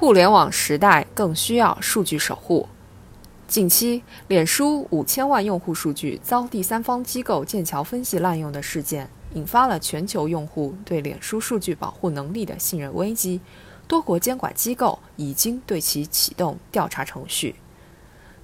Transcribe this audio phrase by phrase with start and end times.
[0.00, 2.66] 互联网时代更需要数据守护。
[3.46, 13.42] 近期，脸书五千万用户数据遭第三方机构剑桥分析滥用的事件，引发了全球用户对脸书数据保护能力的信任危机。
[13.86, 17.54] 多国监管机构已经对其启动调查程序。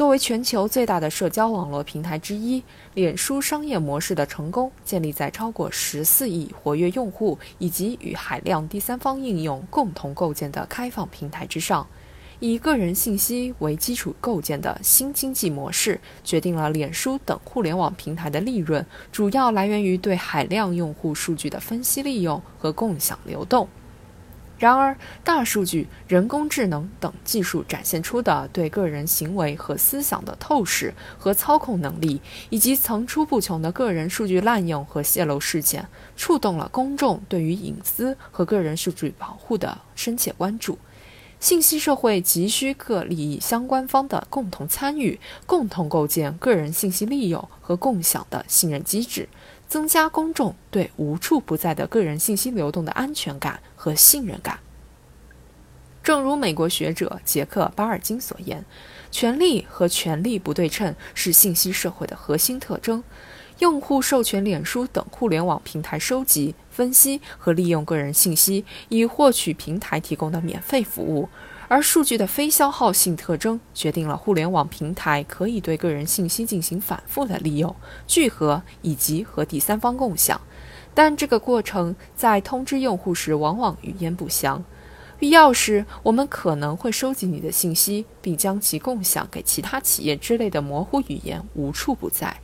[0.00, 2.64] 作为全球最大的社交网络平台之一，
[2.94, 11.86] 脸书商业模式的成功建立在超过十四亿活跃用户以及与海量第三方应用共同构建的开放平台之上。
[12.38, 23.68] 以个人信息为基础构建的新经济模式，决定了脸书等互联网平台的利润主要来源于对海量用户数据的分析、利用和共享流动。
[24.60, 40.78] 然而，大数据、人工智能等技术展现出的对个人行为和思想的透视和操控能力，以及层出不穷的个人数据滥用和泄露事件，触动了公众对于隐私和个人数据保护的深切关注。
[41.38, 49.26] 信息社会急需各利益相关方的共同参与，共同构建个人信息利用和共享的信任机制。
[49.70, 54.58] 增加公众对无处不在的个人信息流动的安全感和信任感。
[56.02, 58.64] 正如美国学者杰克·巴尔金所言，
[59.12, 63.04] 权力和权力不对称是信息社会的核心特征。
[63.60, 71.28] 用户授权脸书等互联网平台收集、分析和利用个人信息，以获取平台提供的免费服务。
[71.70, 77.76] 而数据的非消耗性特征决定了互联网平台可以对个人信息进行反复的利用、
[78.08, 80.40] 聚合以及和第三方共享，
[80.94, 84.64] 但这个过程在通知用户时往往语焉不详。
[85.16, 92.38] 必要时，我们可能会收集你的信息，并将其共享给其他企业之类的模糊语言无处不在。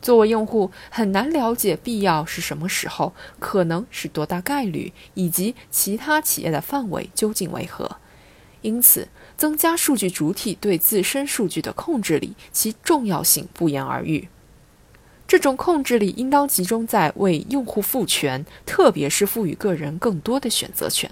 [0.00, 7.96] 作为用户，很难了解必要是什么时候，可能是多大概率，以及其他企业的范围究竟为何。
[8.62, 14.28] 因此，增加数据主体对自身数据的控制力，其重要性不言而喻。
[15.26, 21.10] 这种控制力应当集中在为用户赋权，特别是赋予个人更多的选择权。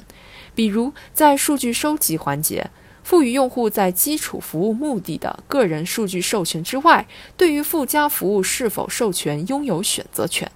[0.56, 2.68] 比如，在数据收集环节，
[3.04, 7.06] 赋予用户在基础服务目的的个人数据授权之外，
[7.36, 10.50] 对于附加服务是否授权拥有选择权。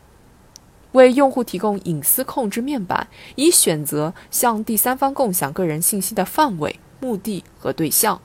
[0.93, 8.21] 为用户提供隐私控制面板，以选择向第三方共享个人信息的范围、目的和对象。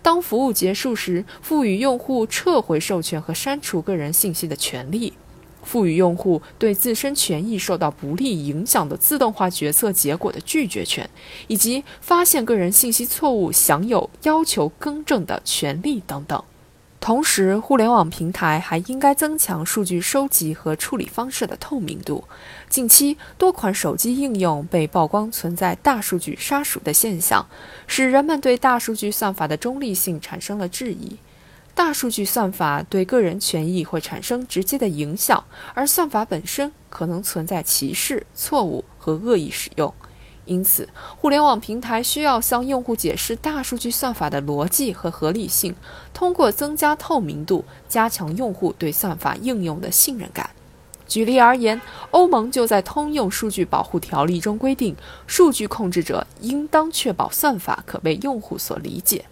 [0.00, 5.12] 当服务结束时，赋予用户撤回授权和删除个人信息的权利；
[5.62, 11.10] 赋予用户对自身权益受到不利影响的自动化决策结果的拒绝权，
[11.48, 16.42] 以及发现个人信息错误享有要求更正的权利等等。
[17.00, 22.24] 同时，互联网平台还应该增强数据收集和处理方式的透明度。
[22.68, 27.46] 近期，多款手机应用被曝光存在大数据杀熟的现象，
[27.86, 31.16] 使人们对大数据算法的中立性产生了质疑。
[31.74, 35.42] 大数据算法对个人权益会产生直接的影响，
[35.74, 39.94] 而算法本身可能存在歧视、错误和恶意使用。
[40.48, 40.88] 因此，
[41.20, 45.74] 互联网平台需要向用户解释大数据算法的逻辑和合理性，
[46.14, 50.48] 通过增加透明度，加强用户对算法应用的信任感。
[51.06, 51.78] 举例而言，
[52.12, 59.26] 欧盟就在通用数据保护条例中规定，数据控制者应当确保算法可被用户所理解。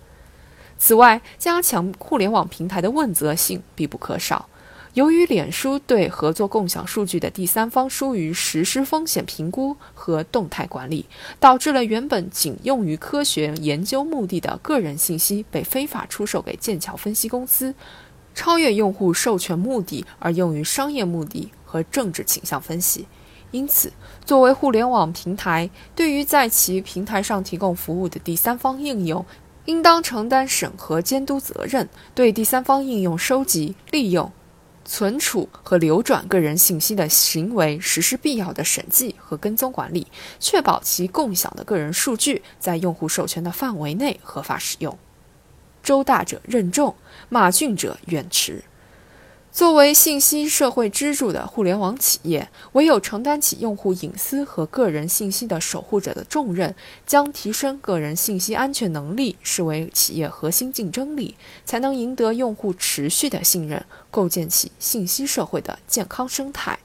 [0.79, 4.51] 此外，加强互联网平台的问责性必不可少。
[4.97, 11.05] 由于脸书对合作共享数据的第三方疏于实施风险评估和动态管理，
[11.39, 17.75] 导致了原本仅用于科学研究目的的个人信息被非法出售给剑桥分析公司，
[18.35, 23.07] 超越用户授权目的而用于商业目的和政治倾向分析。
[23.51, 23.93] 因此，
[24.25, 29.27] 作为互联网平台，对于在其平台上提供服务的第三方应用，
[29.67, 34.33] 应当承担审核监督责任，对第三方应用收集、利用。
[34.87, 40.07] 存储和流转个人信息的行为实施必要的审计和跟踪管理，
[40.39, 44.97] 确保其共享的个人数据在用户授权的范围内合法使用。
[45.83, 46.95] 周大者任重，
[47.29, 48.65] 马俊者远驰。
[49.57, 56.75] 作为信息社会支柱的互联网企业，唯有承担起用户隐私和个人信息的守护者的重任，
[57.07, 66.79] 将提升个人信息安全能力视为企业核心竞争力，才能赢得用户持续的信任，构建起信息社会的健康生态。